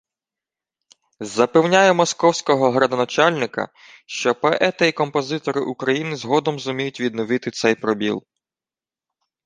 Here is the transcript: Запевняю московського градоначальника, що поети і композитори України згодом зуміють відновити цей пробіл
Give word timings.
Запевняю 1.19 1.95
московського 1.95 2.71
градоначальника, 2.71 3.69
що 4.05 4.35
поети 4.35 4.87
і 4.87 4.91
композитори 4.91 5.61
України 5.61 6.15
згодом 6.15 6.59
зуміють 6.59 6.99
відновити 6.99 7.51
цей 7.51 7.75
пробіл 7.75 8.23